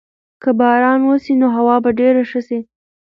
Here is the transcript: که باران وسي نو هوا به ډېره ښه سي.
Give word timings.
که 0.41 0.49
باران 0.59 0.99
وسي 1.07 1.33
نو 1.41 1.47
هوا 1.55 1.75
به 1.83 1.89
ډېره 1.99 2.21
ښه 2.29 2.41
سي. 2.47 2.59